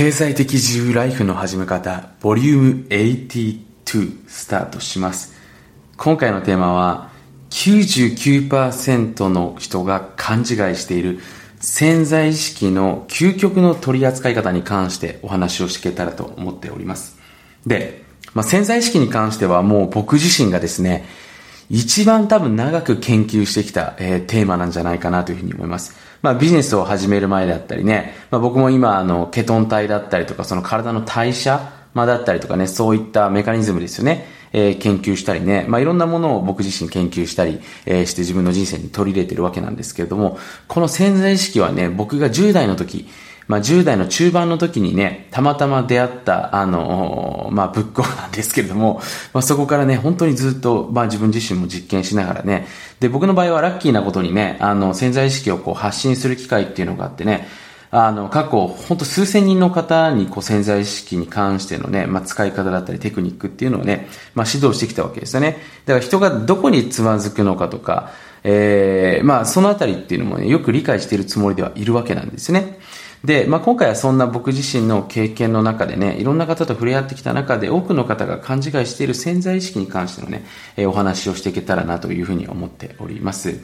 [0.00, 5.34] 経済的自由ライフの始め方、ボリューム82スタートします。
[5.98, 7.10] 今回のテーマは、
[7.50, 11.20] 99%の人が勘違いしている
[11.60, 17.18] 潜在意識の究極の取り扱い方に関してお話をしていけたらと思っております。
[17.66, 21.04] で、まあ、潜在意識に関してはもう僕自身がですね、
[21.68, 25.94] 一番多分長く研究してきた、えー、テーマなんじゃないかなというふうに思います。
[26.22, 34.26] まあビジネスを始める前だったりね、まあ僕も今あのケトン体だったりとかその体の代謝、まあだったりとかね、そういったメカニズムですよね。
[34.52, 43.06] えー、研究したりね、まあいろんなものを僕自身研究したり、えー、して自分の人生に取り入れてるわけなんですけれども、この潜在意識はね、僕が10代の時、
[43.50, 49.00] まあ、10代の中盤の時にね、たまたま出会った、あの、まあ、仏教なんですけれども、
[49.32, 52.68] まあ、そこからね、本当にずっと、まあ、自分自身も実験しながらね、
[53.00, 57.48] で、僕の場合はラッキーなことにね、あの、潜在意識をこう発信する機会っていうのがあってね、
[57.90, 64.06] あの、過去、本当数千人の方に、こう、潜在意識に関してのね、まあ、使い方だったりテクニックっていうのをね、
[64.36, 65.58] まあ、指導してきたわけですよね。
[65.86, 68.12] だから人がどこにつまずくのかとか、
[68.44, 72.78] ええー、まあ、そのあたりっていうのもね、よく理解しているつもりではいるわけなんですね。
[73.24, 80.44] で、まあ、今回はそんな僕自身の経験の中でね、いろんな方と触れ合ってきた中で、多くの方が勘違いしている潜在意識に関してのね、
[80.76, 83.60] えー、お話をしていけたらなというふうに思っております。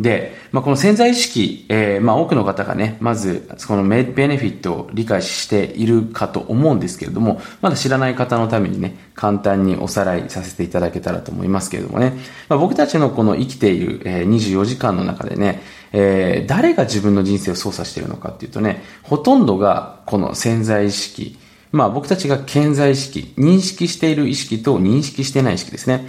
[0.00, 12.16] で、まあ、この潜在意識、えー、まあ、多くの方がね、まず、このメベネフィットを理解しているかと思うんですけれども、まだ知らない方のためにね、簡単におさらいさせていただけたらと思いますけれどもね、
[12.48, 21.36] まあ、僕たちのこの生きている、えー、24時間の中でね、えー、誰が自分の人生を操作しているのかっていうとね、ほとんどがこの潜在意識、
[21.72, 26.06] まあ僕たちが潜在意識、認識している意識と認識してない意識ですね。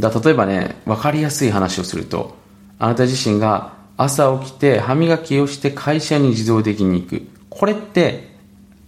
[0.00, 2.41] だ例えばね、わかりやすい話をすると、
[2.82, 7.22] あなた自身が朝起きて歯磨きをして会社に自動的に行く。
[7.48, 8.32] これって、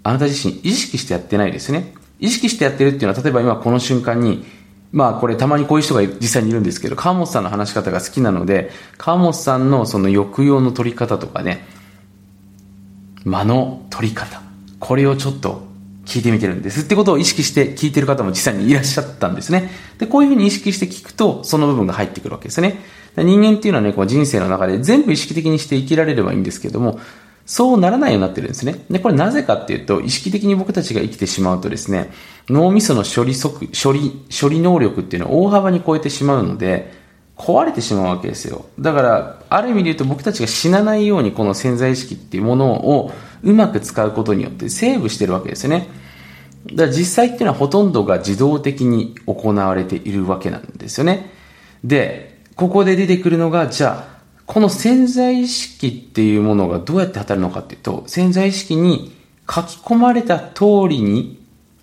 [0.03, 1.95] あなた自身意識してやってないですね。
[2.19, 4.45] 意識してやってるっていうのは、例えば今この瞬間に、
[4.91, 11.65] まあこれたまにこういう人が実際にいるんですけど、川本さんの話し方が好きなので、川本さんのその抑揚の取り方とかね、
[13.25, 14.43] 間の取り方、
[14.81, 15.69] これをちょっと
[16.05, 19.71] 聞いてみてるんですってことを意識して聞いてる方も実際にいらっしゃったんですね。
[19.99, 22.83] で、こういうふうに意識して聞くと、その部分が入ってくるわけですね。
[23.17, 26.99] 人間っていうのはね、こう人生の中で全部意識的にして生きられればいいんですけども、
[27.47, 28.85] そうならないようになってるんですね。
[28.91, 32.11] で、これなぜかっていうと、意識的に僕たちが生きてしまうとですね、
[32.49, 36.93] 脳みその処理速、処理、処理能力っていうのを大幅に超えてしまうので、
[37.37, 38.65] 壊れてしまうわけですよ。
[38.79, 45.89] だから、ある意味で言うと僕たちが死なないようにこの潜在意識っていうものをうまく使うことによってセーブしてるわけですよね。
[46.67, 51.31] だから実際っていうのはほとんどが自動的に行われているわけなんですよね。
[51.83, 54.15] で、ここで出てくるのが、じゃあ、
[54.47, 59.17] この潜在意識っていうものがどうやって働くのかっていうと、潜在意識に
[59.49, 61.43] 書き込まれた通りに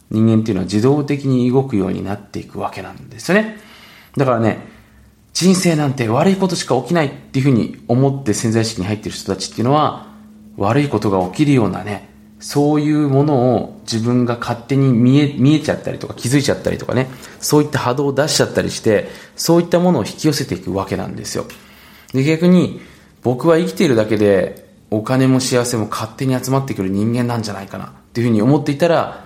[0.10, 3.58] 人間っていうのは自動的に動くようになっていくわけなんですよね。
[4.16, 4.60] だからね、
[5.34, 10.08] 人生なんて悪いことしか起きないっていうふうに思って潜在意識に入ってる人たちっていうのは、
[10.58, 12.10] 悪いことが起きるようなね、
[12.42, 17.08] そういうものを自分が勝手に見え、見えちゃったりとか気づいちゃったりとかね、
[17.40, 21.46] そういった波動を出しちゃったりして、そういったものを引き寄せていくわけなんですよ。
[22.14, 22.82] で、逆に、
[23.24, 29.26] 僕は生きているだけで、お金も幸せも勝手に集まってくる人間なんじゃないかなっていうふうに思っていたら、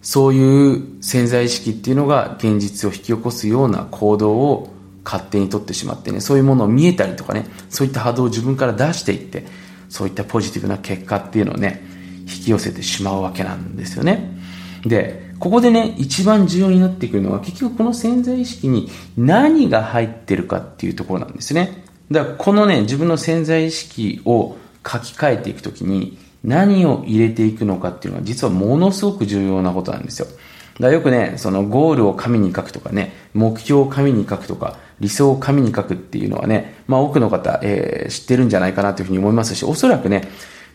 [0.00, 4.74] そういう潜在意識っていうのが現実を引き起こすような行動を
[5.04, 9.46] 勝手にとってしまってね、そういうものを見えたりとかね、そういった波動を自分から出していって、
[9.88, 11.84] そういったポジティブな結果っていうのをね、
[12.26, 14.38] 引き寄せてしまうわけなんですよね。
[14.84, 21.84] で、ここでね、一番重要になってくるのは結局この潜在意識に何が入ってるかっていうところなんですね。
[22.10, 30.26] だからこのね、自分の潜在意識を書き換えていくときに何を入れていくのかっていうのは実はものすごく重要なことなんですよ。
[30.26, 40.28] だからよくね、そのゴールを紙に書くとかね、目標を紙に書くとか、理想を紙に書くっていうのはね、まあ多くの方、えー、知ってるんじゃないかなというふうに思いますし、おそらくね、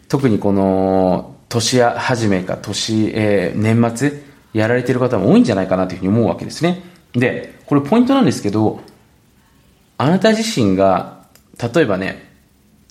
[0.08, 4.24] 特にこの年始めか年、えー、年末
[4.54, 6.84] やられてる方も多いんじゃないかなというふうに思うわけですね。
[7.14, 8.82] で、これポイントなんですけど、
[9.98, 11.26] あなた自身が、
[11.74, 12.32] 例えばね、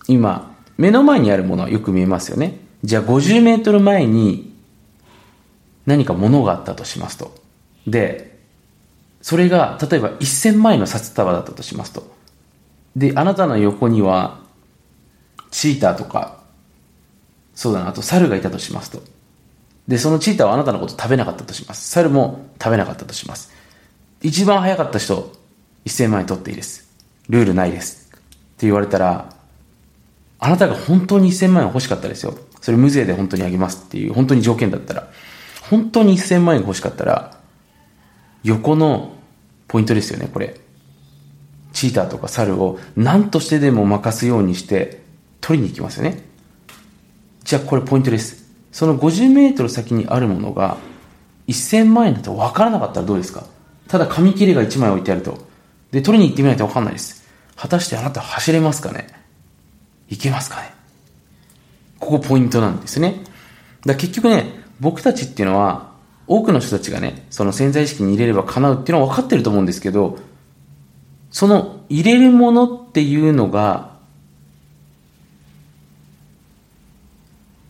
[0.09, 2.59] 今、目の前にあるものはよく見えますよね。
[2.85, 4.55] じゃあ50メートル前に
[5.87, 7.35] 何か物があったとしますと。
[7.87, 8.39] で、
[9.23, 12.15] それが、例えば1000枚の札束だったとしますと。
[12.95, 14.41] で、あなたの横には、
[15.51, 16.38] チーターとか
[17.59, 19.03] そうだな、あと猿がいたとしますと。
[19.89, 21.89] で、そのチーターはあなたのこと食べなかったとします。
[21.91, 23.53] 猿も食べなかったとします。
[24.23, 25.33] 一番早かった人、
[25.85, 26.89] 1000万円取っていいです。
[27.29, 28.11] ルールないです。
[28.15, 28.19] っ
[28.59, 29.35] て言われたら、
[30.39, 32.39] あなたが本当に1000万円欲しかったですよ。
[32.61, 35.09] それ無税で本当にあげますっていう、本当に条件だったら、
[35.69, 37.37] 本当に1000万円欲しかったら、
[38.45, 39.15] 横の
[39.67, 40.61] ポイントですよね、これ。
[41.73, 45.03] チーターとか猿を何としてでも任すようにして
[45.41, 46.28] 取りに行きますよね。
[47.49, 48.45] じゃあこれポイントです。
[48.73, 50.77] その50メートル先にあるものが
[51.47, 53.47] 1000万円だと分からなかったらどうですか？
[53.89, 55.39] ただ紙切れが1枚置いてあると。
[55.91, 57.27] で、取りに行ってみないと分かんないです。
[57.57, 59.07] 果たしてあなた走れますかね？
[60.11, 60.75] いけますかね？
[61.99, 63.25] ここポイントなんですね。
[63.87, 65.93] だ結局ね、僕たちっていうのは、
[66.27, 70.19] 多くの人たちがね、その潜在意識に入れれば叶うっていうのは分かってると思うんですけど、
[71.31, 73.97] その入れるものっていうのが、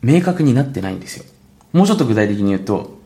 [0.02, 1.24] 明確になってないんですよ。
[1.72, 2.98] もうちょっと具体的に言うと、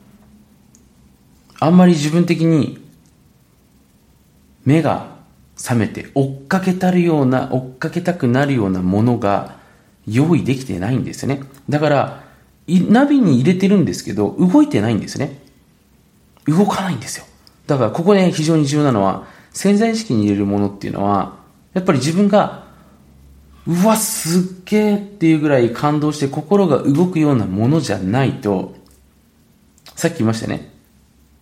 [1.58, 2.84] あんまり自分的に
[4.64, 5.16] 目が
[5.56, 9.56] 覚めて追っかけたるような、追っかけたくなるようなものが
[10.06, 11.42] 用意できてないんですよね。
[11.68, 12.24] だから、
[12.66, 15.38] ナビに入れてるんですけど、動いてないんですね。
[16.46, 17.24] 動かないんですよ。
[17.66, 21.36] だからここで非常に重要なのは、潜在意識に入れるものっていうのは、
[21.74, 22.61] やっぱり自分が、
[23.66, 28.74] うわ、すっげえっていうぐらい感動して心が動くようなものじゃないと、
[29.94, 30.72] さっき言いましたね。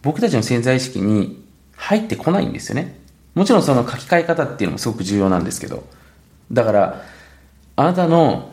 [0.03, 1.43] 僕たちの潜在意識に
[1.77, 3.01] 入ってこないんですよね。
[3.35, 5.85] もちろんその書き換え方っていうのもすごく重要なんですけど。
[6.53, 7.03] だから、
[7.77, 8.51] あなたの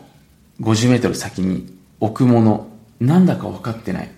[0.60, 2.68] 50メートル先に置くもの、
[3.00, 4.10] なんだか分かってない。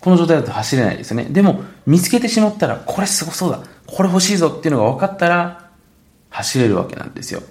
[0.00, 1.24] この状態だと走れないですよね。
[1.24, 3.60] でも、見つけてしまったら、これすごそうだ。
[3.86, 5.70] これ欲しいぞっていうのが分かったら、
[6.30, 7.42] 走れるわけなんですよ。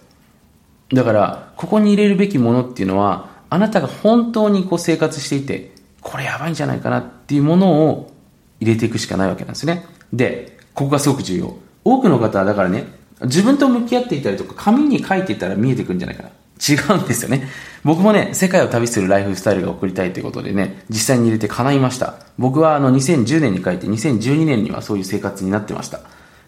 [0.93, 5.71] だから、ここに入れるべきものっていうのは、あなたが本当にこう生活していて、
[6.01, 8.11] これやばいんじゃないかなっていうものを
[8.59, 9.85] 入れていくしかないわけなんですね。
[10.13, 11.57] で、ここがすごく重要。
[11.83, 12.85] 多くの方はだからね、
[13.21, 16.29] 自分と向き合っていたりとか、紙に書いていたら見えてくるんじゃないかな。
[16.59, 17.47] 違うんですよね。
[17.83, 22.15] 僕もね、世界を旅するライフスタイルが送りたいということでね、実際に入れて叶いました。
[22.37, 26.01] 僕はあの2010年に書いて2012年にはそういう生活になってました。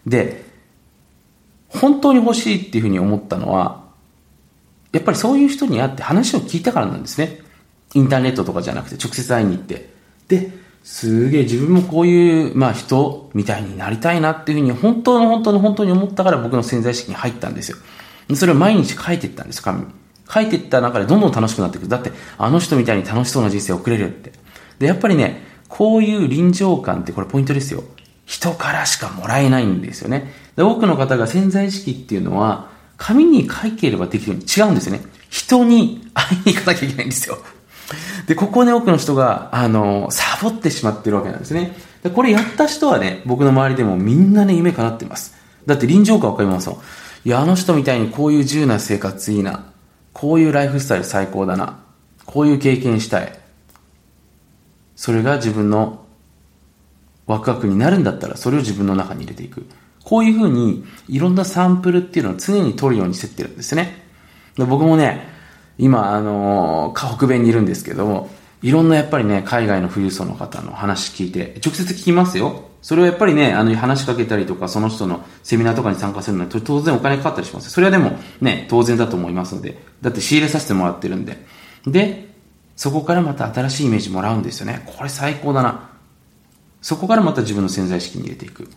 [0.06, 0.44] で、
[1.68, 3.81] 本当に欲しいっていうふうに思ったのは、
[4.92, 7.40] やっぱりそういう人に会って話を聞いたからなんですね。
[7.94, 9.90] インターネットとかじゃなくて直接会いに行って。
[10.28, 10.50] で、
[10.84, 17.78] すげえ自分もこういう、まあ人みたいになりたいなっていうふうに本当の本当の本当に思ったから僕の潜在意識に入ったんですよ。
[18.34, 19.84] それを毎日書いていったんです、紙
[20.32, 21.88] 書いていった中でどんどん楽しくなっていく。
[21.88, 24.32] だって、あの人みたいに楽しそうな人生を送れるって。
[24.78, 27.84] で、やっぱりね、こういう臨場感ってこれポイントですよ。
[28.24, 30.32] 人からしかもらえないんですよね。
[30.56, 32.70] で多くの方が潜在意識っていうのは、
[33.02, 35.02] 紙に書ければできるに違うんですよね。
[35.28, 37.36] 人に会いに行かなきゃいけないんですよ。
[38.28, 41.76] で、ここね、多くの人が、あの、サボってしまってるわけなんですね。
[42.04, 45.34] でこれやった人はね、僕の周りでもみんなね、夢叶ってます。
[45.66, 46.80] だって臨場感わかりますよ。
[47.24, 49.72] いや、あの人みたいにこういう自由な生活いいな。
[50.12, 51.80] こういうライフスタイル最高だな。
[52.24, 53.36] こういう経験したい。
[54.94, 56.04] それが自分の
[57.26, 59.66] ワクワクになるんだったら、それを自分の中に入れていく。
[60.04, 64.02] こういうふうに、いろんなサンプルっていうのを常に取るようにしてってるんですね。
[64.56, 65.28] で僕もね、
[65.78, 68.30] 今、あのー、北米にいるんですけども、
[68.62, 72.68] いろんなやっぱりね、海外の富裕層の方の話聞いて、直接聞きますよ。
[72.80, 77.70] それをやっぱりね、あの、話しかけたりとか、その人のセミナーとかに参加するのは当然お金かかったりします。
[77.70, 81.44] それはでもね、当然だと思いますので、だって仕入れさせてもらってるんで。
[81.86, 82.28] で、
[82.76, 84.82] そこからまた新しいイメージもらうんですよね。
[84.96, 85.90] これ最高だな。
[86.80, 88.68] そこからまた自分の潜在意識に入れていく。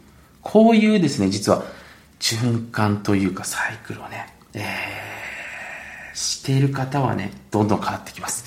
[0.46, 1.64] こういうですね、実は、
[2.20, 8.46] 循環というかサイクルをね、えー、している方はね、どんどん変わってきます。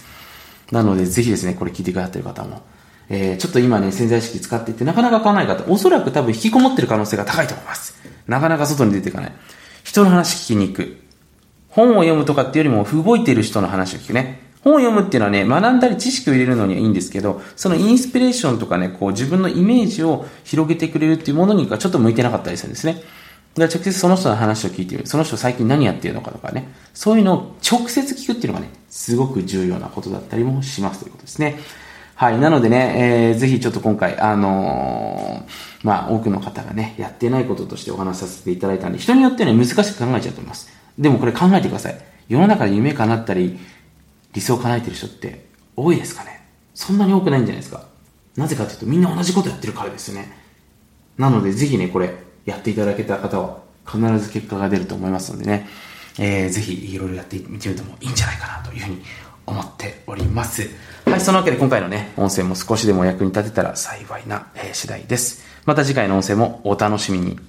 [0.71, 2.63] なので、ぜひですね、これ聞いてくださっている方も、
[3.09, 8.01] えー、ちょっと今ね、潜在意識使っていてなかなか買わない方、おそらく多分引きこもってる可能性が高いと思います。
[8.29, 9.33] なかなか外に出ていかない。
[9.83, 11.03] 人の話聞きに行く。
[11.69, 14.48] 本を読むとかっていうよりも、動いている人の話を聞くね。
[14.63, 23.03] 本を読むっていうのはね、学んだり知識を入れるのにはいいんですけど、そのインスピレーションとかね、こう自分のイメージを広げてくれるっていうものにはちょっと向いてなかったりするんですね。
[23.55, 25.07] だから直接その人の話を聞いてみる。
[25.07, 26.69] その人最近何やってるのかとかね。
[26.95, 31.59] そういうのを直接聞くっていうのがね、すごく重要なことだったりもしますということですね。
[32.15, 32.39] はい。
[32.39, 40.69] なのでね、えー、ぜひちょっと今回、あのー、まあ、多くの方がね、やってないこととしてお話しさせていただいたんで、人によってね、難しく考えちゃうと思います。
[40.99, 42.01] でもこれ考えてください。
[42.29, 43.59] 世の中で夢叶ったり、
[44.35, 46.47] 理想を叶えてる人って多いですかね？
[46.75, 47.87] そんなに多くないんじゃないですか？
[48.37, 50.33] なぜかというと、みんな同じことやってるからですよね。
[51.17, 52.15] なので、ぜひね、これ、
[52.47, 55.67] やっていただけた方は、必ず結果が出ると思いますのでね、
[56.19, 59.03] えー、ぜひ、いろいろやってみてみてもいいんじゃないかなというふうに
[59.45, 60.71] 思っております。
[61.05, 65.43] はい、そのわけで今回のね、音声も少しでも役に立てたら幸いな、えー、次第です。
[65.65, 67.41] また次回の音声もお楽しみに。